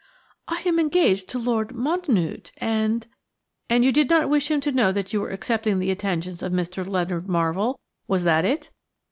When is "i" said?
0.47-0.63